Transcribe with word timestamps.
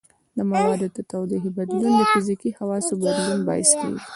د 0.37 0.39
موادو 0.51 0.87
د 0.95 0.97
تودوخې 1.09 1.49
بدلون 1.57 1.93
د 1.97 2.01
فزیکي 2.11 2.51
خواصو 2.57 2.93
بدلون 3.03 3.39
باعث 3.49 3.71
کیږي. 3.79 4.01